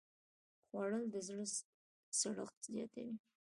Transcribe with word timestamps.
خوړل 0.67 1.05
د 1.13 1.15
زړه 1.27 1.45
سړښت 2.19 2.57
زیاتوي 2.73 3.13